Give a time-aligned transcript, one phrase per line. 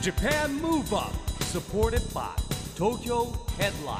[0.00, 2.28] Japan Move Up supported by
[2.76, 3.98] Tokyo Headline.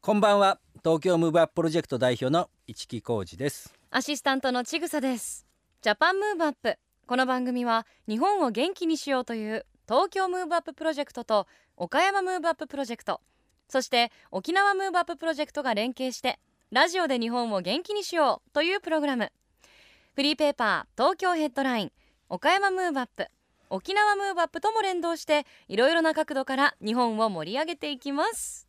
[0.00, 0.58] こんばんは。
[0.82, 3.72] 東京ムーブアッププロジェクト代表の一木広治です。
[3.90, 5.46] アシスタントのちぐさです。
[5.80, 6.76] Japan Move Up
[7.06, 13.20] この番組は日本を元気にしようという東京ムーブアッププロジェクトと岡山ムーブアッププロジェクト
[13.68, 16.40] そして沖縄ムーブアッププロジェクトが連携して
[16.72, 19.30] ラジオで日本を元気にしようというプログラム
[20.16, 21.92] フリーペーパー東京ヘッドライン
[22.30, 23.26] 岡山ムーブアップ
[23.68, 28.66] 沖縄ムーブアップとも連動していろいろな角度から日本を盛り上げていきます。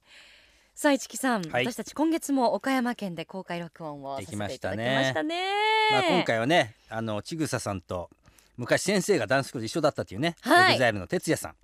[0.76, 1.66] さあ一木さん、はい。
[1.66, 5.46] 私たち今月も岡山県で公開録音をさせていただきましたね。
[5.90, 8.10] まあ今回はねあのちぐささんと
[8.58, 10.72] 昔先生がダンススクール一緒だったっていうね、はい。
[10.72, 11.56] エグザイルの TETSUYA さん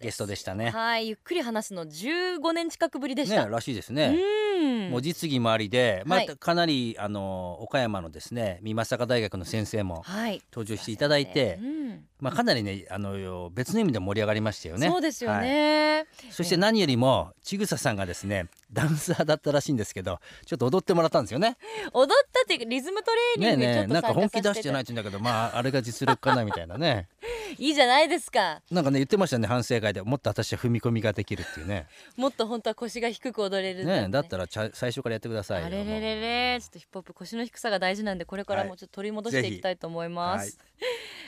[0.00, 0.70] ゲストでしたね。
[0.70, 1.06] はい。
[1.06, 4.41] ゆっくり話すの15年近くぶりでした、ねらしいですね、うん
[4.90, 6.36] もう実技もありで、まあはい。
[6.36, 10.42] かなりあの岡山のですね美作大学の先生もはい。
[10.52, 14.88] 登場していただいて、うんまあかなりねあの別の意味で盛り上がりましたよね。
[14.88, 15.42] そうですよはい。
[15.42, 21.56] ね、そして何よりもちぐささんがですねダンサーだったらしいんですけどちょっと踊ってもらったんですよね。
[21.92, 27.08] 踊ったっていうかリズムトレーニングねえなんか本気出してないって言うんだけどまああれが実力かなみたいなね。
[27.58, 28.62] いいじゃないですか。
[28.70, 30.00] なんかね言ってましたね反省会で。
[30.02, 31.86] もっと私は踏み込みができるっていうね。
[32.16, 36.20] もっと本当は腰が低く踊れるねえだったらちゃ最初からやってくださいよあれれれ
[36.54, 40.58] れちょっとヒップホップ腰の低さが大事なんでこれからもちょっと取り戻していきたいと思います、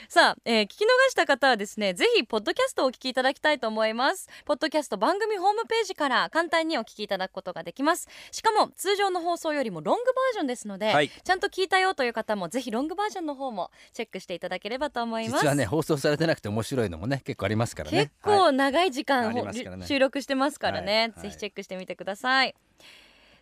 [0.09, 4.27] さあ、えー聞き逃した方はですねぜひポッドキャストをお聞きいただきたいと思います。
[4.45, 8.07] ポッドキャスト番組ホームページから簡単にお聞きいただくことができます。
[8.31, 11.09] しかも通常の放送よりもロングバージョンですので、はい。
[11.09, 15.41] ちゃんと聞いたよという方もぜひロングバージョンの方もチェックしていただければと思います。
[15.43, 17.97] 実はね放送されてなくて面白いのもね結構ありますからね。
[17.97, 19.85] 結構長い時間、ありますからね。
[19.85, 21.23] 収録してますからね、はい。
[21.23, 22.55] ぜひチェックしてみてください、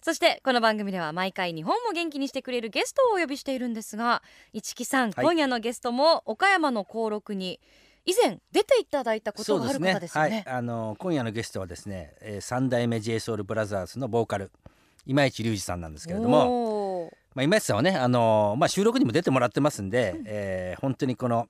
[0.04, 5.26] そしてこの番組では毎回日本を元気にしてくれるゲストをお呼びしているんですが市木さん、はい。
[5.26, 7.62] 今夜のゲストも岡山の登録に
[8.06, 10.44] 以前出ていただいたことがある方ですよね。
[10.46, 14.52] はい、あの今夜のゲストはですね、えー、三代目 j ソ o u l b r o t h e r s のボーカル
[15.06, 21.48] 今市隆二さんなんですけれども、まあ、今市さんはねあの、まあ、収録にも出てもらってますんで、えー本当にこの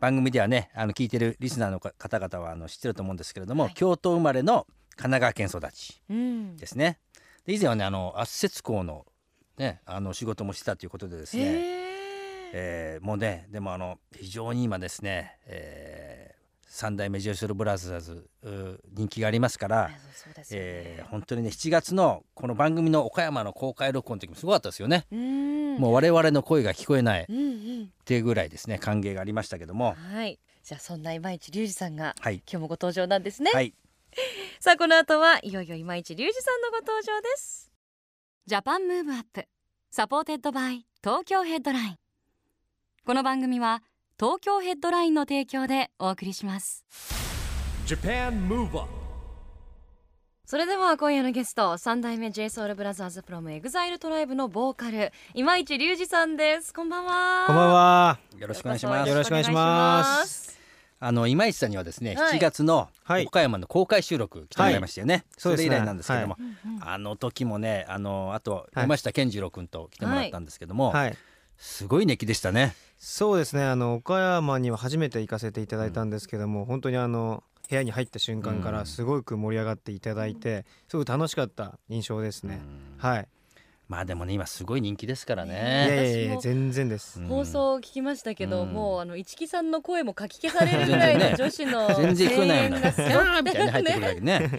[0.00, 3.74] 番組ではねあの聞いてるリスナーの方々はあの知ってると思うんですけれども、はい。
[3.74, 4.66] 京都生まれの
[4.96, 6.56] 神奈川県育ちうん。
[6.56, 6.98] ですね。
[7.46, 9.06] で以前はねあの圧接工の
[9.58, 11.90] ねあの仕事もしてたということでですね、へー。
[12.52, 16.40] えーもうねでもあの非常に今ですね、えー
[16.72, 19.98] 三代目 j ソ o u l b r o t h e r s 人気がありますから、ね。
[20.52, 25.04] えー本当にね7月のこの番組の岡山の公開録音の時もすごかったですよね。
[25.10, 25.78] うん。
[25.78, 27.26] もう我々の声が聞こえないっ
[28.04, 29.96] ていうぐらいですね歓迎がありましたけども。
[30.12, 30.38] はい。
[30.62, 32.36] じゃあそんな今市隆二さんがはい。
[32.36, 33.74] 今日もご登場なんですね、はい
[34.60, 37.70] さあこの後はいよいよ今市隆二さんのご登場です。
[38.46, 39.46] Japan Move Up.
[39.90, 41.96] Supported by Tokyo Headline.
[43.04, 43.82] この番組は
[44.18, 46.84] 東京ヘッドラインの提供でお送りします。
[50.44, 56.74] それでは今夜のゲスト三代目 JSOULBROTHERS from EXILE トライブのボーカル今市隆二さんです。
[56.74, 57.44] こんばんは。
[57.46, 58.18] こんばんは。
[58.38, 59.08] よろしくお願いします。
[59.08, 60.49] よろしくお願いします
[61.02, 62.38] あの今市さんにはですね、はい。
[62.38, 63.26] 7月のはい。
[63.26, 65.70] 岡山の公開収録来てもらいましたよね、そうですね。
[65.70, 68.82] れ以来なんですけども、うんうんあの時もねあのあとはい。
[68.82, 71.16] 山下健二郎君と来てもらったんですけども、はい。
[71.56, 72.74] すごい熱気でしたね。
[72.98, 73.64] そうですね。
[73.64, 78.74] あの岡山には初めて行かせていただいたんですけども、本当にあの部屋に入った瞬間かうん。
[78.74, 82.60] らすごく盛り上がっていただいて、すごく楽しかった印象ですね。
[82.98, 83.28] はい。
[83.90, 85.52] まあでもね今すごい人気ですからね。
[85.52, 85.56] い
[85.90, 87.18] やい私もや全然です。
[87.18, 87.26] うん。
[87.26, 88.68] 放送を聞きましたけど、うん。
[88.72, 94.50] もうあの市木さんの声もかき消されるぐらいの女子の全然聞こえないよな声援がすごくみたいに入ってくるだけね。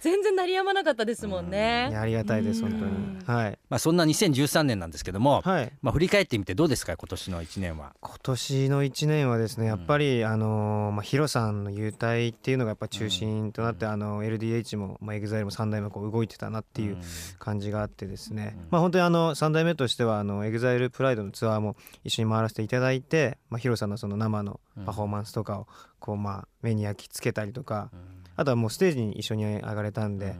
[0.00, 3.38] 全然鳴りやまなかったですもんいねやありがたいです本うん当に。
[3.38, 3.58] はい。
[3.68, 5.72] まあそんな2013年なんですけども、はい。
[5.82, 7.92] まあ振り返ってみてどうですか今年の1年は？
[8.00, 16.96] 今年の1年はですねやっぱり、あのーまあ、ヒロさんの優待っていうのがやっぱ中心となって、あの LDH も、まあ、EXILE も3代目こう動いてたなっていう
[17.38, 18.66] 感じがあってですね、うん。
[18.70, 25.66] まあ本当にあの3代目としてはあの EXILE プライドのツアーも一緒に回らせていただいて、まあ、ヒロさんのその生のパフォーマンスとかを
[25.98, 27.90] こうまあ目に焼き付けたりとか、
[28.36, 30.34] あとはもうステージに一緒に上がれたんで、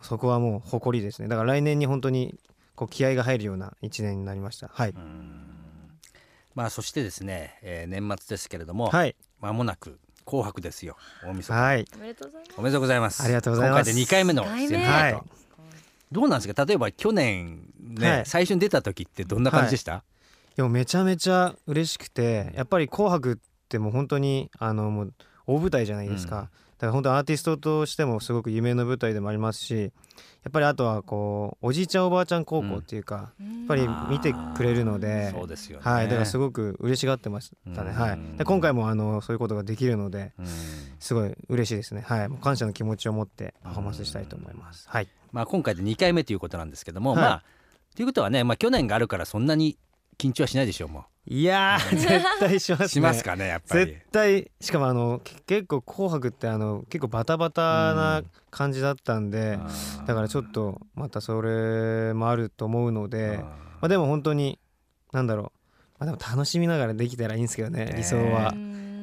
[0.00, 1.28] そこはもう誇りですね。
[1.28, 2.38] だから来年に本当に
[2.74, 4.68] こう気合が入るような1年になりました。
[4.72, 4.94] はい、
[6.54, 9.16] まあそしてですね、えー年末ですけれども、はい。
[9.40, 10.96] 間もなく紅白ですよ。
[11.24, 11.86] 大晦日、はい。
[11.96, 12.58] おめでとうございます。
[12.58, 13.22] おめでとうございます。
[13.22, 13.90] ありがとうございます。
[13.90, 14.92] 今回で2回目の出演ということ。
[14.92, 15.22] はい
[16.12, 16.64] どうなんですか？
[16.64, 18.26] 例えば去年ね、はい。
[18.26, 20.04] 最初に出た時ってどんな感じでした、
[20.56, 23.36] でもめちゃめちゃ嬉しくてやっぱり「紅白」っ
[23.68, 25.14] てもう本当にあのもう
[25.46, 29.92] 大舞台じゃないですか、から本当アーティストとしてもすごく夢の舞台でもありますし
[30.42, 35.90] やっぱりあとはこうおじいちゃんおばあちゃん高校っていうか、ややっぱり見てくれるのでそうですよね。
[35.90, 40.46] はい、だからすごく嬉しがってましたね、はい、で今回もあのそういうことができるのでうん。
[40.98, 42.02] すごい嬉しいですね。
[42.06, 42.28] はい。
[42.28, 44.86] もう感謝の気持ちを持ってパフォーマンスしたいと思います。
[44.88, 47.20] はいまあ今回で2回目ということなんですけども、はい。
[47.20, 47.42] まあ
[47.94, 49.76] ということはね、まあ、去年があるからそんなに
[50.16, 52.86] 緊張はしないでしょうもいやー絶対しますね。
[52.86, 53.86] うしますかねやっぱり。
[53.86, 60.06] 絶対しかもあのけ結構「紅白」ってあの結構バタバタな感じだったんで、あー。
[60.06, 63.40] だからちょっとまたそれもあると思うので
[63.80, 64.58] まあ、でも本当に
[65.12, 65.50] なんだろう、ま
[66.00, 68.52] あ、でも楽しみながらできたらいいんですけどねね理想は。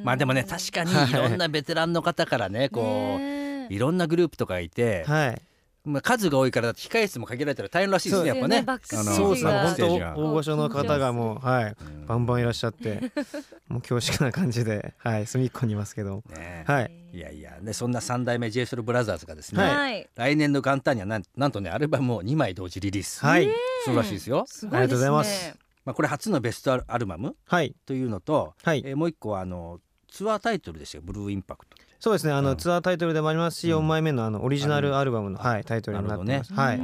[0.04, 3.20] まあでもね確かにはいいろんなベテランの方からねこう
[3.74, 5.42] いろんなグループとかいて、はい
[5.88, 8.66] まあ、数が多いからだって控え室も限られたら大変らしいですねやっぱね。
[8.84, 9.51] そうですね。
[9.51, 9.63] が。
[9.63, 12.06] 本当大御所の方がもうはいうん。
[12.06, 13.12] バンバンいらっしゃって
[13.69, 16.24] もう恐縮な感じではい隅っこにいますけど。
[16.30, 16.92] ねはい。
[17.13, 23.50] いやいやでそんな三代目 j s o u l b r o t h e がですね、来年の元旦にはなんなんとねアルバムを2枚同時リリース、はい。
[23.86, 25.56] そうらしいですよ、ありがとうございます。
[25.86, 27.74] まあ、これ初のベストアルバムはい。
[27.86, 28.83] というのと、はい。
[28.86, 29.80] えーもう一個はあの
[30.10, 32.34] ツアータイトルですよ「ブルーインパクト」そうですね。
[32.34, 32.58] あの、うん。
[32.58, 33.80] ツアータイトルでもありますし、うん。
[33.80, 36.80] 4枚目のあのオリジナルアルバムの、はい、タイトルになってます、なはい。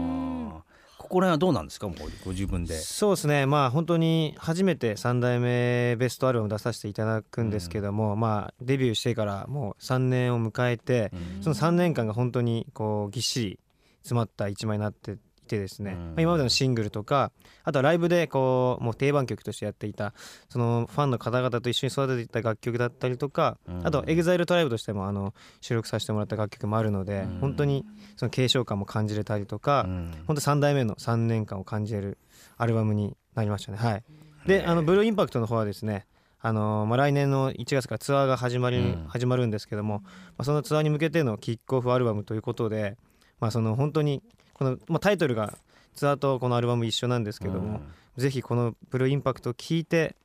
[0.97, 1.87] ここら辺はどうなんですか？
[1.87, 2.75] もうご自分で。
[2.79, 3.45] そうですね。
[3.45, 11.43] まあ本当に初めて3代目ベストアルバム出させていただくんですけども、まあデビューしてからもう3年を迎えて、うん。
[11.43, 13.59] その3年間が本当にこうぎっしり
[13.99, 15.97] 詰まった一枚になっていてですね、うん。
[15.99, 17.31] まあ今までのシングルとか
[17.63, 20.13] あとはライブでこうもう定番曲としてやっていた
[20.49, 23.87] そのファンの方々と一緒に育てていた楽曲だったりとか、うん。
[23.87, 27.39] あと EXILE トライブとしてもあの収録させてもらった楽曲もあるので、うん。
[27.39, 27.85] 本当に
[28.15, 30.11] その継承感も感じれたりとか、うん。
[30.27, 32.17] 本当3代目の3年間を感じれる
[32.57, 33.77] アルバムになりましたね。
[33.77, 34.03] はい。
[34.47, 36.05] であのブルーインパクトの方はですね
[36.45, 39.05] あのーまあ、来年の1月からツアーが始まり、うん。
[39.07, 40.09] 始まるんですけども、ま
[40.39, 42.97] あ、そのツアーに向けてのキックオフアルバムということで、
[43.39, 44.21] まあ、その本当に
[44.53, 45.57] この、まあ、タイトルが
[45.95, 47.81] ツアーとこのアルバム一緒なんですけども、
[48.17, 50.15] ぜひこのブルーインパクトを聞いて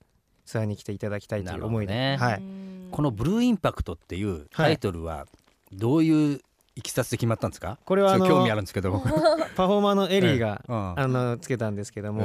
[0.47, 2.17] ツアーに来ていただきたいという思いで、ね。
[2.19, 2.43] はい、
[2.91, 5.27] この「ブルーインパクト」っていうタイトルは
[5.73, 6.41] どういう
[6.75, 7.79] いきさつで決まったんですか？
[7.85, 8.93] これは興味あるんですけど。
[8.93, 9.09] 僕
[9.57, 11.01] パフォーマーのエリーが、うん。
[11.01, 12.23] あのつけたんですけども、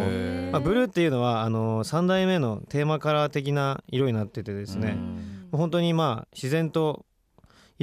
[0.51, 4.95] まあ、ブルーっていうのはあの3代目のテーマカラー的な色になっててですね、
[5.51, 7.06] 本当にまあ自然と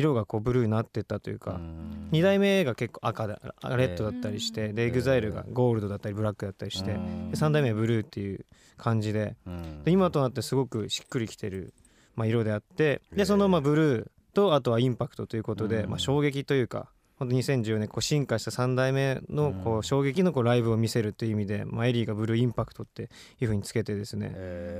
[0.00, 2.08] 色がこうブルーになってったというか、うん。
[2.12, 7.31] 2代目が結構赤だあレッドだったりして、で EXILE がゴールドだったりブラックだったりして、うん。
[7.31, 8.44] で3代目はブルーっていう
[8.76, 9.85] 感じでうん。
[9.85, 11.73] で今となってすごくしっくりきてる、
[12.17, 15.91] まあ、色であってでそのまあブルーとあとはインパクトということで、うん。
[15.91, 16.88] まあ、衝撃というか
[17.19, 23.08] 本当2010年こう進化した3代目のこう衝撃のこうライブを見せるという意味で、まあ、エリーがブルーインパクトっていう
[23.43, 24.35] 風につけてですね、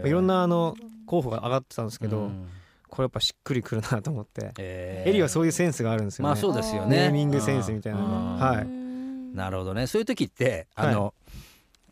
[0.06, 0.75] いろんなあの
[1.06, 2.46] 候補が上がってたんですけど、うん
[2.90, 6.28] これやっぱしっくりくるなと思って、へエリーはそういうセンスがあるんですよね。
[6.28, 6.96] まあそうですよね。
[6.96, 8.66] ネーミングセンスみたいなはい。
[9.37, 9.87] なるほどね。
[9.87, 11.14] そういう時ってあの、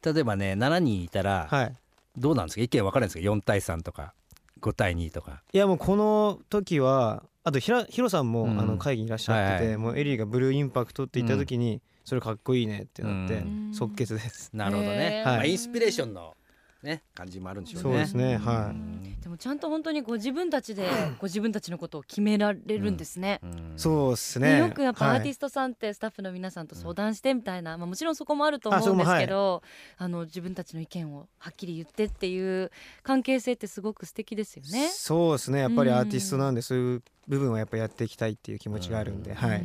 [0.05, 1.75] 例えばね7人いたらはい。
[2.17, 2.63] どうなんですか？
[2.63, 4.13] 意見分かるんですか？4対3とか
[4.61, 5.43] 5対2とか。
[5.53, 8.61] いやもうこの時はあとひらヒロさんも、うん。
[8.61, 9.77] あの会議にいらっしゃってて、はいはい。
[9.77, 13.71] もうエリーがブルーインパクトって言った時に、それかっこいいねってなって、うん。
[13.73, 14.51] 即決です。
[14.53, 16.35] なるほどね、へーまあ、はいインスピレーションの、
[16.83, 17.83] ね、感じもあるんでしょうね。
[17.83, 18.35] そうですね。
[18.35, 19.21] うはん。
[19.21, 20.89] でもちゃんと本当にご自分たちで
[21.19, 23.41] ご自分たちのことを決められるんですね。
[23.43, 23.73] うん。
[23.77, 24.53] そうですね。
[24.55, 24.59] ね。
[24.59, 29.63] よくやっぱアーティスストさんってスタッフの皆さんと相談してみたいな、まあ、もちろんそこもあると思うんですけど
[29.97, 32.73] あ、の自分たちの意見をはっきり言ってっていう
[33.05, 34.89] 関係性ってすごく素敵ですよね。
[34.89, 35.61] そうですね。
[35.61, 35.97] やっぱりうん。
[35.97, 39.37] アーティストなんでそういう部分はやっぱやっていきたいっていう気持ちがあるんで、うん。
[39.37, 39.65] はい。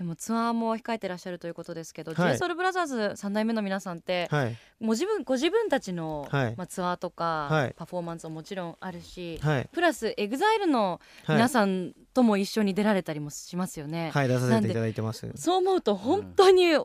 [0.00, 2.38] でもツアーも控えてらっしゃるということですけど、はい。
[2.38, 4.56] JSOULBROTHERS 三代目の皆さんって、はい。
[4.80, 6.54] もう自分ご自分たちの、はい。
[6.56, 7.74] まあ、ツアーとか、はい。
[7.76, 9.68] パフォーマンスももちろんあるし、はい。
[9.70, 14.10] プラス EXILE のはい皆さんとも一緒に出られたりもしますよね。
[14.14, 14.28] はい。
[14.28, 15.30] 出させていただいてます。
[15.34, 16.78] そう思うと本当に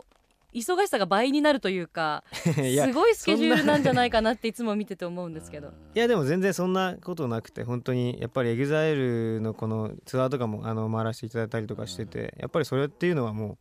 [0.55, 2.53] 忙しさが倍になるというか、 す
[2.93, 5.73] ごいスケジュールなんじゃないかなっていつも見てて思うんですけど。
[5.93, 13.57] いやでも全然そんなことなくて本当にやっぱり EXILE のこのツアーとかもあの回らせていただいたりとかしててやっぱりそれっていうのはもう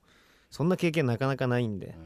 [0.51, 1.97] そんな経験なかなかないんで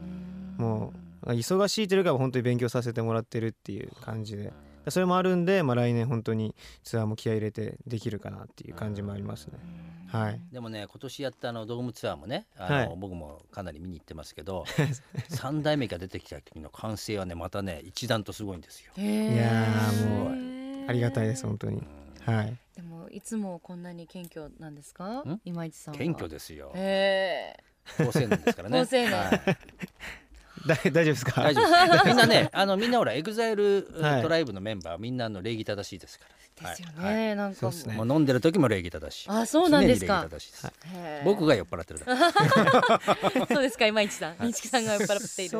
[0.57, 0.93] も
[1.23, 4.51] う忙しいというよりかは本当に勉強させてもらってるっていう感じで
[4.87, 9.53] それもあるんで、まあ、来年本当にツアーも気合い入れてできるかなっていう感じもありますね。
[10.07, 14.63] はいでもね今年やったあのドームツアーもねあの、はい僕もかなり見に行ってますけど
[15.29, 18.91] 3代目が出てきた時の完成はねまたね一段とすごいんですよ。
[18.97, 19.01] い
[19.37, 21.83] やーもありがたいです本当に。
[22.25, 25.19] はいでもいつもこんなに謙虚なんですか？
[25.19, 25.41] ん？
[25.45, 25.97] 今市さんは。
[25.99, 26.71] 謙虚ですよ。
[26.73, 27.55] へ
[27.97, 28.85] 好青年ですからね。
[28.85, 29.57] 好青年はいだ
[30.91, 31.41] 大丈夫ですか？
[31.41, 32.05] 大丈夫です。
[32.07, 34.21] みんなね あのみんなほら EXILE はい。
[34.21, 36.35] TRIBE のメンバーみんなあの礼儀正しいですから。
[36.59, 37.15] ですよはい。
[37.15, 37.95] ね、なんかもそうですね。
[37.95, 39.29] もう飲んでる時も礼儀正しい。
[39.29, 40.27] あそうなんですか。
[40.29, 40.67] 常に礼儀正しいです。
[40.93, 41.23] へー。
[41.23, 42.05] 僕が酔っ払ってるだ
[43.47, 43.47] け。
[43.53, 44.35] そうですか今市さん。
[44.51, 45.51] 一木さんが酔っ払っている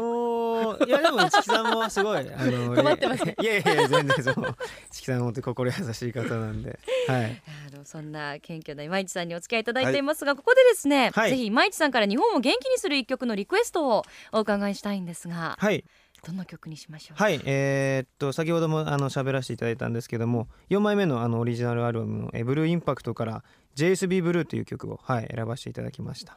[0.85, 4.57] いやでも一木さんもすごいあの困ってますいやいやいや全然そう。
[4.91, 6.79] 一木さん本当に心優しい方なんで。
[7.07, 7.41] はい。
[7.73, 11.29] あのそんな謙虚な今市さんにお付き合いいただいていますが、ここでですね、はい。
[11.31, 15.83] ぜひ今市さんから日本を元気にする一曲のリクエストをお伺いしたいんですが、はい。
[16.25, 17.21] どんな曲にしましょう？
[17.21, 17.39] はい。
[17.45, 23.43] えーっと先ほどもあの喋らせていただいたんですけども4枚目のあのオリジナルアルバムの「えブルーインパクト」から
[23.75, 26.35] JSB ブルーという曲を、はい、選ばせていただきました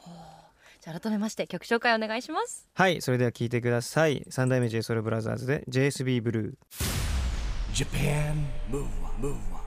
[0.83, 2.69] じゃあ改めまして曲紹介お願いします。
[2.75, 6.55] はいそれでは聴いてください三代目 JSOULBROTHERS で JSB ブルー
[7.73, 8.35] Japan
[8.69, 9.63] Move Up, Move Up.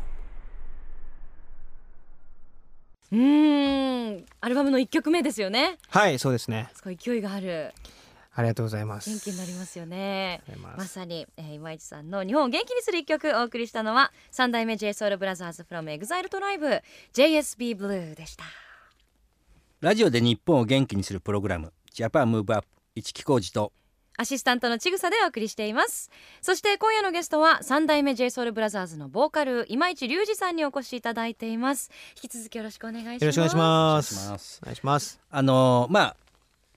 [3.14, 5.78] うーん、アルバムの一曲目ですよね。
[5.88, 7.74] はいそうですねすごい勢いがある
[8.34, 10.42] ありがとうございます元気になりますよね。
[10.76, 16.82] まさに、えー、今市さんの日本を元気にする一曲お送りしたのは三代目 JSOULBROTHERS from EXILE TRIBE
[17.14, 18.44] JSB ブルーでした。
[19.82, 23.74] ラジオで日本を元気にするプログラムジャパンムーブアップ一木工事と
[24.18, 26.10] アシスタントのちぐさでお送りしています。
[26.42, 31.92] そして今夜のゲストは三代目 JSOULBROTHERS のボーカル今市隆二さんにお越しいただいています。
[32.24, 33.22] 引き続きよろしくお願いします。
[33.24, 34.02] よろしくお願いしま
[34.40, 34.60] す。
[34.64, 35.20] お願いします。
[35.30, 36.16] あのまあ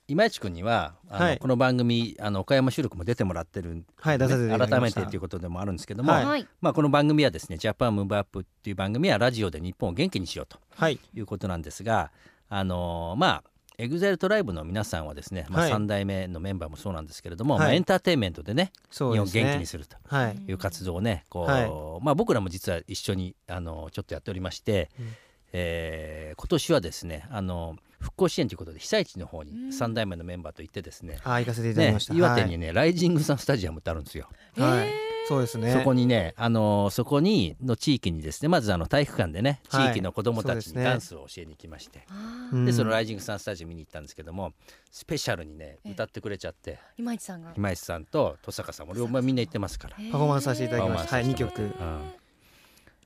[0.09, 1.39] 今市君にはあの、はい。
[1.39, 5.01] この番組あの岡山収録も出てもらってるはい出させていただき改ました。
[5.01, 6.25] めてということでもあるんですけども、はい。
[6.25, 10.99] はいまあ、この番組はですね「ジャパンムーブアップっていう番組はラジオで日本を元気にしようとはい。
[11.15, 12.11] いうことなんですが
[12.49, 13.45] あのまあ
[13.81, 15.73] EXILE TRIBE の皆さんはですね、まあ、はい。
[15.73, 17.63] 3代目のメンバーもそうなんですけれども、はい。
[17.63, 19.43] まあ、エンターテインメントでね日本をそうですね。
[19.45, 20.37] 元気にするとはい。
[20.49, 21.61] いう活動をねこう、は
[22.01, 22.05] い。
[22.05, 25.07] まあ、僕らも実は一緒にあのちょっとやっておりまして、うん。
[25.53, 29.69] えー今年はですねあの復興支援ということで被災地の方にうん。
[29.69, 34.29] 3代目のメンバーと行ってですね,、あ行かせていただきねました、岩手にね、ライジングサンスタジアムってあるんですよ。
[34.57, 34.89] はい、
[35.29, 35.73] そうですね。
[35.73, 39.91] そこにね、あのそこにの地域にですねまずあの体育館でね地はい。
[39.93, 42.65] 域の子どもたちにダンスを教えに行きまして、あーうん。
[42.65, 44.53] でそのライジングサンスタジアム見に行ったんですけども
[44.91, 45.93] スペシャルにねええ。
[45.93, 47.53] 歌ってくれちゃって今市さんが。
[47.57, 51.17] 今石さんと登坂さんも両方みんな行ってますから、パフォーマンスさせていただきました。
[51.17, 51.63] はいパフォーマンス2曲。
[51.63, 52.28] うん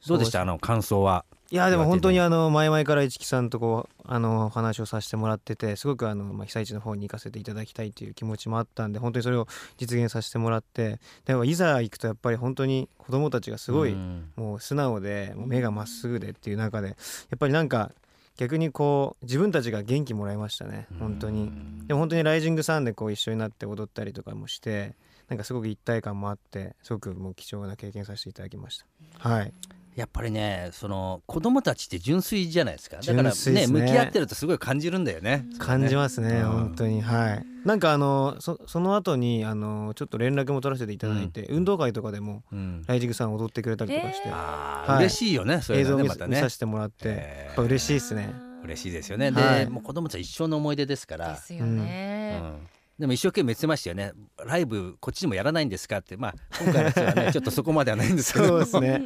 [0.07, 0.43] どうでした？
[0.43, 1.25] あの感想は？
[1.51, 14.31] いやでも本当にあの前々から市木さんとこうあのお話をさせてもらっててすごくあの、まあ、被災地の方に行かせていただきたいという気持ちもあったんで本当にそれを実現させてもらってでもいざ行くとやっぱり本当に子どもたちがすごいうん。
[14.35, 16.95] もう素直でもう目がまっすぐでっていう中でや
[17.35, 17.91] っぱりなんか
[18.39, 21.53] 逆にこう自分たちが元気もらいましたね本当に。
[21.87, 24.95] でも本当にライジングサンでこう一緒になって踊ったりとかもして
[25.29, 28.87] なんかすごく一体感もあってすごくもう貴重な経験させていただきました。
[29.19, 29.53] はい
[29.95, 32.97] やっぱりねその子供たちって純粋じゃないですか。
[32.97, 33.67] だからねね。
[33.67, 35.45] 向き合ってるとすごい感じるんだよね。
[35.59, 36.51] 感じますねうん。
[36.51, 37.03] 本当に。
[37.03, 37.47] はい。
[37.67, 42.83] なんかあのそその後にあのちょっと連絡も取らせていただいて、運動会とかでもうん。
[42.87, 44.35] ライジングさん踊ってくれたりとかして、へー。
[44.35, 44.97] はい。
[45.05, 46.37] 嬉しいよねそうい映像を見,、またね。
[46.37, 47.47] 見させてもらって、えー。
[47.49, 48.33] やっぱ嬉しいですね。
[48.65, 49.31] 嬉しいですよね。
[49.31, 49.65] はい。
[49.67, 51.35] でもう子供たち一生の思い出ですから。
[51.35, 51.39] で。
[51.39, 52.69] すよね、うん。
[52.99, 54.13] でも一生懸命言ってましたよね。
[54.43, 56.17] ライブこっちにもやらないんですかって。
[56.17, 56.35] まあ
[56.65, 58.47] 今回のツアーね ちょっとそこまではないんですけど。
[58.47, 59.03] そうですね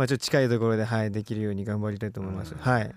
[0.00, 2.58] まあちょっと近いところではいできるように頑張りたいと思います、うん。
[2.58, 2.90] はい。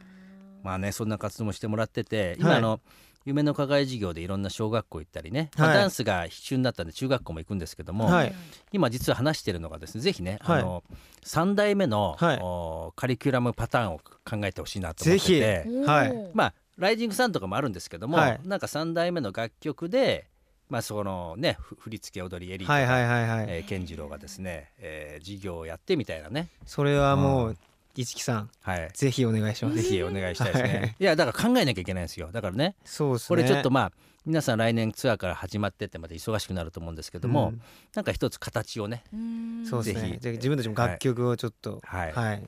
[0.64, 2.80] まあねそんな活動もしてもらってて今はい
[3.26, 8.34] 夢の課外授業でいろんな小学校行ったりね、まあはいダンスが必修になったんで中学校も行くんですけども、はい。
[8.72, 10.62] 今実は話してるのがですねぜひね、はい。
[10.62, 10.84] あの
[11.26, 12.40] 3代目の、はい。
[12.42, 16.32] おカリキュラムパターンを考えてほしいなと思っててぜはい。
[16.34, 18.40] まあライジングサンとかもあるんですけども、はい。
[18.46, 20.30] なんか3代目の楽曲で
[20.74, 27.58] まあそのねふ振り付け踊りエリーとか、はいはいはいはい、えー健次郎がですね、えー授業をやってみたいなね、それはもうう
[27.96, 29.78] 一木さんはい、ぜひお願いします。
[29.78, 30.80] ぜひお願いしたいですね。
[30.80, 30.96] はい。
[31.00, 32.30] い、やだから考えなきゃいけないんですよ。
[32.32, 32.76] だからね。
[32.86, 33.28] そうですね。
[33.28, 33.92] これちょっとまあ
[34.26, 37.62] 皆さん来年ツアーから始まってってまた忙しくなると思うんですけども、うん。
[37.94, 39.66] なんか一つ形をね、うん。
[39.68, 40.12] そうですぜひ。
[40.14, 41.82] ねじゃあ自分たちも楽曲をちょっと。
[41.84, 42.12] はい。
[42.14, 42.40] はい、は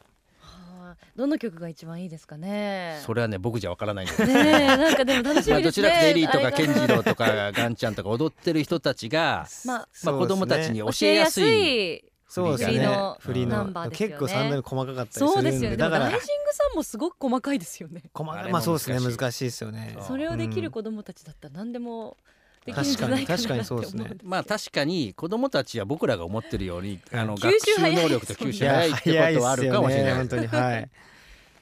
[1.01, 3.01] あどの曲が一番いいですかね？
[3.05, 5.71] それはね僕じゃわからないんですねえなんかでも楽しみですね。
[5.71, 12.87] ちらかというとエリーとか健次郎とかガンちゃんとか踊ってる人たちが、まあまあ、子供たちに教教えやすいいそうですね。
[13.19, 14.13] 振りのナンバーですよね。
[14.15, 18.03] 結構三代目細かかったりすそうるんですよねでもでだからライジングさんもすごく細かいですよね。
[18.13, 18.99] 細かあれもまあそうですね。
[18.99, 19.95] 難しいですよね。
[20.07, 20.71] それをできるうん。
[20.71, 22.17] 子供たちだったら何でも
[22.65, 24.17] できるんじゃないかな確かに確かにそうですね。
[24.23, 30.15] まあ確かに子供たちは僕らが思ってるように あの吸学習能力と吸収いや早いってことはあるかもしれない。
[30.15, 30.47] 本当に。
[30.47, 30.89] はい。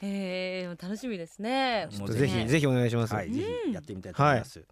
[0.02, 1.88] えー、楽しみですね。
[1.98, 2.46] もうぜひ。
[2.46, 4.62] ぜひお願いします、はい、ぜひやってみたいと思います。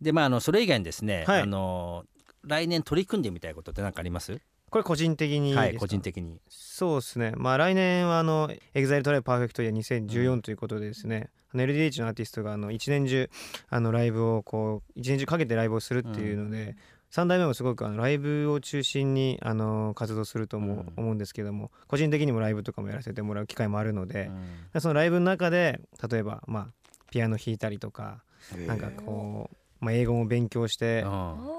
[0.00, 1.42] でまああのそれ以外にですね、はい。
[1.42, 2.04] あの
[2.44, 4.40] 来年取り組んでみたいことって何かあります？
[4.70, 5.60] これ個人的にですか？
[5.60, 6.40] はい個人的に。
[6.48, 7.32] そうですね。
[7.36, 13.30] まあ来年はあの EXILE トライパーフェクトイヤー2014ということでですね、あの LDH のアーティストがあの一年中
[13.68, 16.76] あのライブをこう一年中かけてライブをするっていうので、
[17.12, 20.92] 3代目もすごくあのライブを中心にあの活動すると思う,、うん。
[20.96, 24.28] 思うんですけども個人的にもライブとかもやらせてもらう機会もあるので
[24.74, 24.80] う、ん。
[24.80, 25.80] そのライブの中で
[26.10, 26.66] 例えばまあ
[27.10, 28.22] ピアノ弾いたりとか
[28.66, 29.48] なんかこ
[29.80, 31.08] う、まあ、英語も勉強してうん。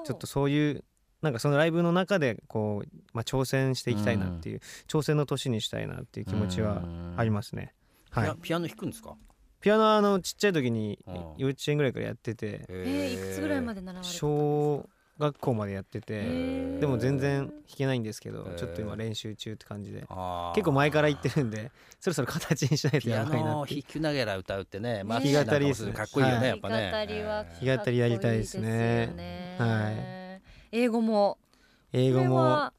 [0.06, 0.84] ちょっとそういう
[1.22, 6.84] なんかそのライブの中でこう、まあ、挑戦していきたいなっていう、挑戦の年にしたいなっていう気持ちは
[7.18, 7.74] ありますね。
[8.12, 8.36] はい。
[8.42, 9.16] ピア、ノ弾くんですか？
[9.60, 11.16] ピアノはあのちっちゃい時にうん。
[11.38, 14.28] 幼稚園ぐらいからやっててえー、いくつぐらいまで習われてたんですか？
[14.28, 16.80] 小学校までやっててー。
[16.80, 20.02] でも全然弾けないんですけどちょっと今練習中って感じで
[20.54, 23.82] 結構前から言ってるんで そろそろ形にしないとピアやばいなっていう。
[23.82, 26.48] 弾きながら歌うってね まあ弾き語りですねかっこいいよね、はい。
[26.50, 26.92] やっぱね。
[26.92, 29.08] 弾き語りやりたいですね。
[29.08, 30.17] かっこいいですよはね
[30.72, 31.38] 英語も。
[31.94, 32.36] 英語も。
[32.38, 32.74] は。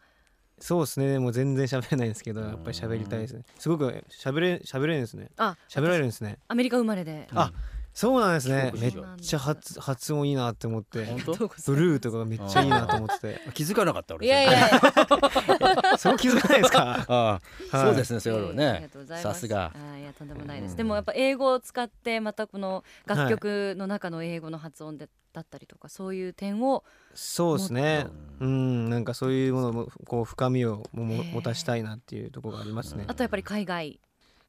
[0.61, 1.19] そうですね。
[1.19, 3.45] もう全然喋れないんですけどやっぱり喋りたいですね。
[3.59, 5.29] すごく喋れ喋れるんですね。
[5.37, 6.39] あ喋られるんですね。
[6.49, 7.29] アメリカ生まれで。
[7.33, 7.53] あ
[7.95, 8.73] そうなんですね。
[8.79, 11.05] めっちゃ発発音いいなって思って。
[11.05, 11.49] 本当？
[11.49, 13.41] ブルーとかがめっちゃいいなと思ってて。
[13.55, 14.27] 気づかなかった俺。
[14.27, 15.99] いやいやいや。
[15.99, 17.07] そこ気づかないですか？
[17.09, 17.41] あ
[17.73, 17.87] あ、はい。
[17.87, 19.35] そうですねそういうのありねがとうございます。
[19.35, 19.73] さすが。
[19.75, 20.77] あいやとんでもないです、うん。
[20.77, 28.07] でもやっぱ英語を使ってまたこの楽曲の中の英語の発音でだったりとかそういう点をそうですね。
[28.41, 28.91] うん。
[28.91, 33.05] なんかそういうものもこう深みをも持たしたいなっていうところがありますね。
[33.07, 34.01] あとやっぱり海外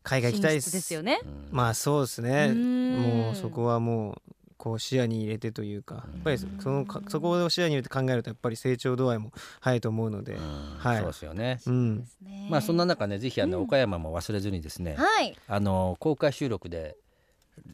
[0.04, 1.20] 海外行きたいですよね。
[1.24, 2.56] うんまあそうですね。
[2.96, 4.22] もうそこはもう
[4.58, 9.32] こう視野に入れてというかやっぱりそのかそこを視野に入れて考えるとやっぱり成長度合いも
[9.62, 10.76] 早いと思うのでうん。
[10.78, 10.98] はい。
[10.98, 11.60] そうですよね。
[11.66, 12.06] うん。
[12.50, 13.64] まあそんな中ねぜひあのうん。
[13.64, 15.36] 岡山も忘れずにですねはい。
[15.48, 16.98] あの公開収録で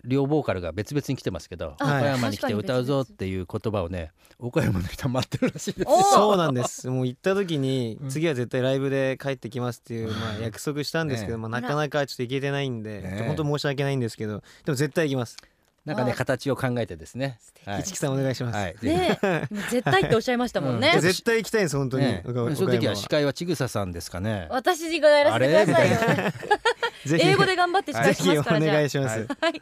[0.03, 6.11] 両ボーカルが別々に来てますけどあ岡山に来て歌うぞっていう言葉をね岡山の人は待ってるらしいです。
[6.11, 6.87] そうなんです。
[6.89, 8.09] もう行った時にうん。
[8.09, 15.37] 次は絶対ライブで帰ってきますっていうまあ約束したんですけどねまあなかなかちょっと行けてないんでね本当申し訳ないんですけどでも絶対行きます。
[15.85, 17.37] なんかねあ形を考えてですね。
[17.63, 17.83] はい。
[17.83, 18.57] 市木さんお願いします。
[18.83, 19.47] ねえ。
[19.69, 21.01] 絶対っておっしゃいましたもんね、うん。
[21.01, 24.47] 絶対行きたいんです本当にね岡岡その時山は司会はちぐささんですかね。
[24.49, 26.33] 私がやらせてください
[27.05, 28.75] 英語で頑張ってしますからじゃあ。
[28.75, 29.19] 願いします。
[29.19, 29.61] はいはい、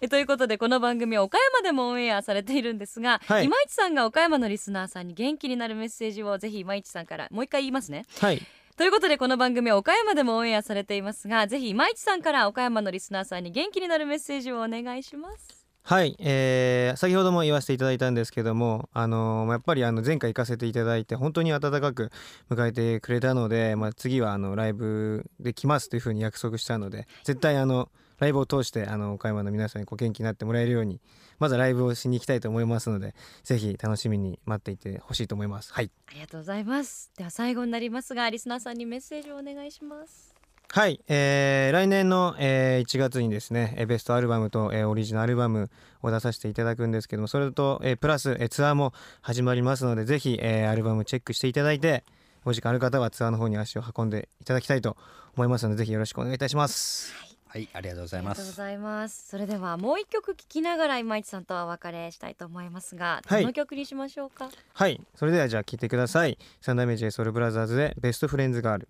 [0.00, 3.44] えということでこの番組は岡山でもオンエアされているんですが、はい。
[3.44, 8.06] 今市さんが岡山のリスナーさんに元気になるメッセージをぜひ今市さんからもう一回言いますね。
[8.20, 8.42] はい。
[8.76, 22.10] ということでこの番組は岡山でもオンエアされていますがぜひ今市さんから岡山のリスナーさんに元気になるメッセージをお願いしますはい、えー先ほども言わせていただいたんですけども、あのーやっぱりあの前回行かせていただいて本当に温かく
[22.48, 31.02] 迎えてくれたので、まあ、次はあのライブで来ますというふうに約束したので絶対あのライブを通してあの岡山の皆さんにこう元気になってもらえるように
[31.38, 35.70] まずライブをしに行きたいと思いますのでぜひ楽しみに待っていてほしいと思います。
[35.74, 35.90] はい。
[36.06, 37.10] ありがとうございます。
[37.18, 40.33] では最後になりますがリスナーさんにメッセージをお願いします。
[40.70, 45.70] はい、えー来年の、えー1月にですねえーベストアルバムと、えーオリジナルアルバム
[46.02, 52.04] を出させていただくんですけどもそれと、えープラス、えーツアーも始まりますのでぜひ、えーアルバムチェックしていただいて
[52.44, 54.96] お時間ある方はツアーの方に足を運んでいただきたいと
[55.36, 57.12] 思いますのでぜひよろしくお願いいたします。
[57.46, 58.40] はいありがとうござあいます。
[58.40, 59.28] りがとうございます。
[59.28, 63.42] それではもう一曲聴きながら今市さんとはお別れしたいと思いますが、はい。
[63.42, 64.50] どの曲にしましょうか？
[64.72, 66.36] はいそれではじゃあ聴いてください。
[66.60, 68.88] 三代目 j ソルブラザーズでベストフレンズガール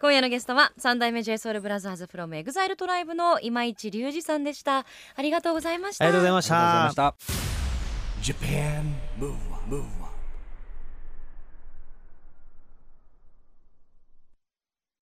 [0.00, 4.84] 今夜のゲストは三代目 JSOULBROTHERS from EXILE トライブの今市隆二さんでした。
[5.14, 6.04] ありがとうございました。
[6.04, 7.02] ありがとうございましありがとうございた。
[7.02, 10.14] ました Japan Move Up, Move Up.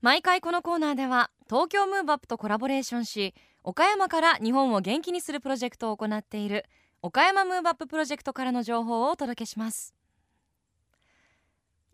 [0.03, 6.65] 毎回このコーナーでは東京ムーブアップとコラボレーションし岡山から日本を元気にするプロジェクトを行っている
[7.03, 9.95] 岡山ムーブアッププロジェクトからの情報をお届けします。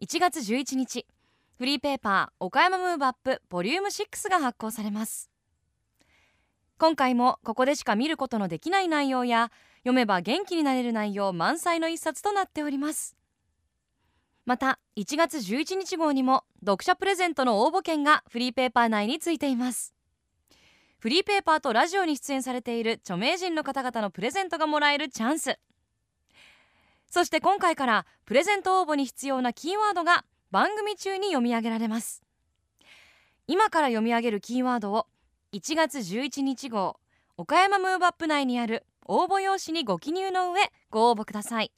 [0.01, 1.07] 1月11日
[1.59, 5.29] フリーペーパー岡山ムーブアップボリューム6が発行されます。
[6.79, 13.17] 今回もここでしか見ることのできない内容や読めば元気になれる内容満載の一冊となっております。
[14.47, 19.97] また1月11日号にも読者プレゼントの応募券がフリーペーパー内についています。
[21.01, 25.59] フリーペーパーとラジオに出演されている著名人の方々のプレゼントがもらえるチャンス。
[27.11, 32.23] そして今回からプレゼント応募に必要なキーワードが番組中に読み上げられます。
[33.47, 35.07] 今から読み上げるキーワードを
[35.53, 36.99] 1月11日号
[37.37, 41.73] 岡山ムーブアップ内にある応募用紙にご記入の上ご応募ください。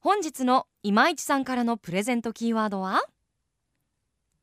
[0.00, 3.02] 本日の今市さんからのプレゼントキーワードは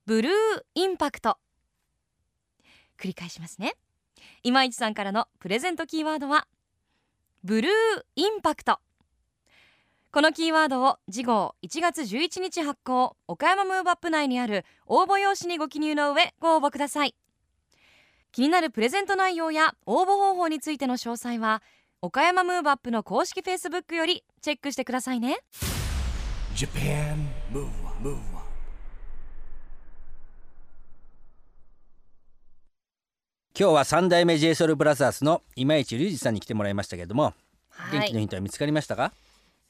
[0.06, 0.32] ブルー
[0.76, 1.38] インパクト。
[2.98, 3.74] 繰り返しますね。
[4.44, 6.48] 今市さんからのプレゼントキーワードは
[7.44, 7.72] ブルー
[8.16, 8.80] インパクト。
[10.12, 17.14] このキーワードを次号1月11日発行岡山ムーブアップ内にある応募用紙にご記入の上ご応募ください。
[18.32, 21.62] 気になるプレゼント内容や応募方法についての詳細は
[22.02, 25.38] 岡山ムーブアップの公式フェイスブックよりチェックしてくださいね。
[26.56, 28.20] Japan Move Up, Move Up.
[33.56, 37.36] 今日は三代目 j s o u l b r o t h e r の今市隆二さんに来てもらいましたけれども、
[37.70, 38.00] はい。
[38.00, 39.14] 元気のヒントは見つかりましたか？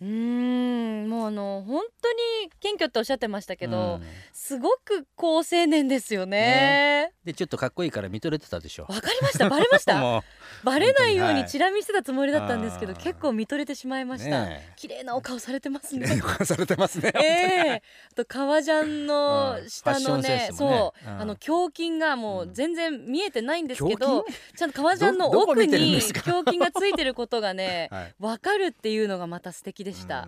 [0.02, 4.04] うーんもうあの本当に謙虚っておっしゃってましたけど、うん。
[4.32, 7.12] すごく好青年ですよね。
[7.26, 8.84] でちょっとかっこいいから見とれてたでしょ。
[8.90, 9.50] わかりました。
[9.50, 10.00] バレました？
[10.02, 10.24] も
[10.64, 16.08] バレないようにチラ見してたつもりだったんですけど、あー結構見とれてしまいました、綺麗なお顔されてますね。
[16.46, 17.26] されてますね え
[17.76, 17.84] え。
[18.12, 19.70] あと革ジャンのうん。
[19.70, 20.78] 下のねンスもね。
[20.80, 21.22] そう、うん。
[21.22, 24.24] あの胸筋がもう全然見えてないんですけど、胸
[24.58, 28.16] ちゃんと革ジャンの奥に胸筋がついてることがね はい。
[28.20, 30.28] わかるっていうのがまた素敵でした。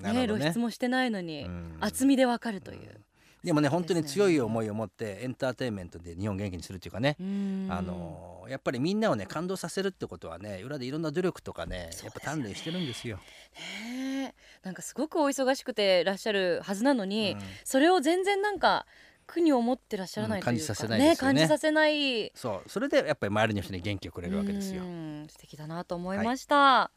[0.00, 0.26] ね。
[0.26, 1.76] 露出もしてないのにうん。
[1.80, 3.00] 厚みでわかるという。
[3.44, 4.40] でもね本当に強いい。
[4.40, 7.68] 思いを持ってエンターテインメントで日本を元気にするっていうかね、うん。
[7.70, 13.16] あのやっぱりみんなをね感動させるってことはね裏でいろんな努力とかねやっぱ鍛錬してるんですよ。
[13.16, 14.34] ねえ。
[14.62, 17.40] なんかすごくお忙しくてらっしゃるはずなのに、うん。
[17.64, 18.86] それを全然なんか
[19.26, 21.16] 苦に思ってらっしゃらないうん感じさせないですよね。
[21.16, 22.32] 感じさせない。
[22.34, 22.68] そう。
[22.68, 24.82] それでやっぱり周りの人に元気をくれるわけですよ。
[24.82, 24.86] う。
[24.86, 25.26] ん。
[25.28, 26.90] 素敵だなと思いました、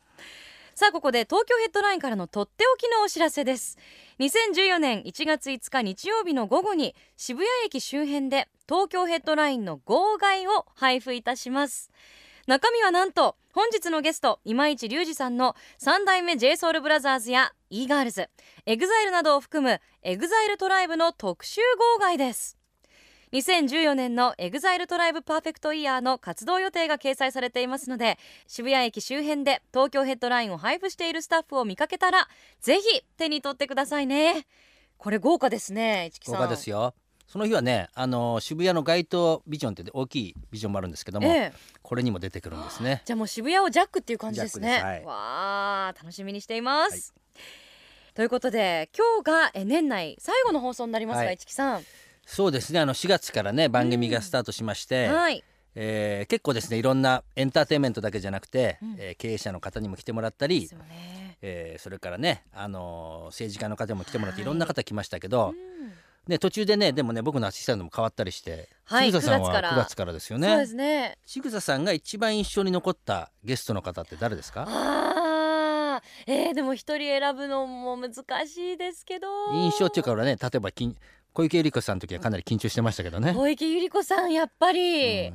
[0.77, 3.77] さあここで東京ヘッドラインからのとっておきのお知らせです。
[4.19, 11.91] 2014年1月5日日曜日の午後に渋谷駅周辺で東京ヘッドラインの号外を配布いたします。
[12.45, 18.29] 中身はなんと本日のゲスト今市隆二さんの三代目 JSOULBROTHERS や e ガールズ
[18.65, 21.61] EXILE などを含む EXILE トライブの特集
[21.95, 22.57] 号外です。
[23.35, 28.17] 2014年の EXILE トライブパーフェクトイヤーの活動予定が掲載されていますので
[28.47, 32.29] 渋谷駅周辺で東京ヘッドラインを配布しているスタッフを見かけたら
[32.61, 34.47] ぜひ手に取ってくださいね。
[34.97, 36.35] これ豪華ですね市木さん。
[36.35, 36.93] 豪華ですよ。
[37.27, 41.53] その日はねあの渋谷の街頭ビジョンって大きいビジョンもあるんですけども、ええ。
[41.81, 43.01] これにも出てくるんですね。
[43.03, 44.77] じゃあもう渋谷をジャックっていう感じですね。
[44.79, 44.85] す。
[44.85, 45.03] はい。
[45.03, 47.13] わあ楽しみにしています、
[48.13, 51.33] ということで今日がえ年内最後の放送になりますが、はい。
[51.33, 51.83] 市木さん
[52.25, 52.79] そうですね。
[52.79, 55.43] あの4月からね番組がスタートしまして、はい。
[55.75, 58.95] えー結構ですねいろんなエンターテインメントだけじゃなくて、うん。
[58.97, 61.37] えー経営者の方にも来てもらったりね。
[61.41, 64.43] えーそれからね、あのー政治家の方も来てもらって、はい。
[64.43, 65.93] い、ろんな方来ましたけど、うん。
[66.27, 69.71] ね、途中でねでもね僕のアシスタントも変わったりして、はいちぐささんは9月から。
[69.73, 70.65] 9月からですよそうでね。
[70.65, 71.17] すね。
[71.25, 74.65] ちぐささんが一番印象に残ったゲストの方って誰ですか？
[74.67, 76.31] あー。
[76.31, 78.13] えー、でも一人選ぶのも難
[78.47, 79.27] しいですけど。
[79.53, 80.95] 印象っていうか俺ね例えばきん
[81.35, 83.33] 小池百合子さんの時はかなり緊張してましたけどね。
[83.33, 85.27] 小池百合子さんやっぱり。
[85.27, 85.33] うん。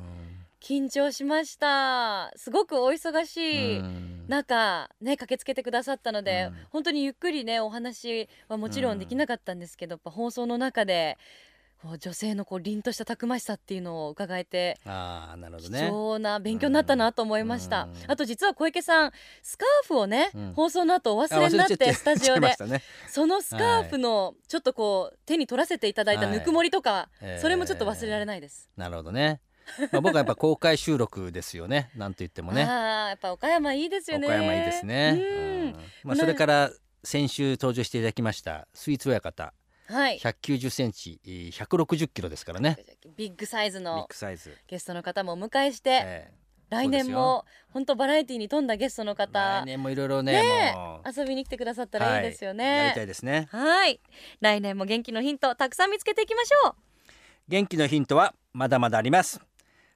[0.59, 2.31] 緊張しました。
[2.35, 3.77] すごくお忙しい。
[3.77, 4.25] うん。
[4.27, 6.57] 中ね駆けつけてくださったので、うん。
[6.71, 8.99] 本当にゆっくりねお話はもちろん。
[8.99, 11.19] できなかったんですけど、やっぱ放送の中で
[11.81, 15.89] こう女性のこう凛としたたくましさっていうのを伺えてああなるほど貴ね。
[15.89, 18.11] 重な勉強になったなと思いました、うん。
[18.11, 20.53] あと実は小池さんスカーフをね、うん。
[20.53, 22.41] 放送の後おあ忘れになってスタジオで。
[22.41, 22.83] ね。
[23.09, 26.37] そのスカーフのちょっとこう手に取らせていただいたはい。
[26.37, 27.41] ぬくもりとか、えー。
[27.41, 29.41] それもちょっと忘れられないです、なるほどね。
[29.91, 31.89] まあ僕はやっぱ公開収録ですよね。
[31.95, 32.63] なんと言ってもね。
[32.63, 34.27] ああやっぱ岡山いいですよね。
[34.27, 35.17] 岡山いいですね。
[35.17, 35.21] うん。
[35.21, 35.73] うん。
[36.03, 36.71] まあなそれから
[37.03, 39.53] 先週登場していただきましたスイーツ親方
[39.91, 40.19] はい。
[40.19, 42.77] 190センチ160キロですからね。
[43.17, 44.55] ビッグサイズビッのグサイズ。
[44.67, 46.31] ゲストの方もお迎えして、え
[46.69, 50.75] 来年も本当バラエティに富んだゲストのえ方来年もいろいろねね
[51.05, 52.57] 遊びに来てくださったらいいですよはい。
[52.59, 53.49] やりたねいですね。
[53.51, 53.99] はい。
[54.39, 56.75] 来年も元気のヒントたくさん見つけていきましょう。
[57.49, 59.41] 元気のヒントはまだまだあります。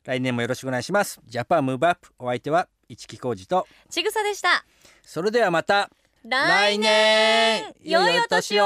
[0.04, 1.20] 来年もよろしくお願いします。
[1.26, 2.10] Japan Move Up。
[2.20, 3.66] お相手は一木広治と。
[3.90, 4.66] ちぐさでした。
[5.02, 5.90] それではまた
[6.24, 8.66] 来年良いお年を